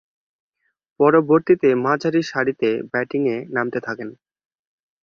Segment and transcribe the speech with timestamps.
[0.99, 4.09] পরবর্তীতে মাঝারি সারিতে ব্যাটিংয়ে নামতে থাকেন।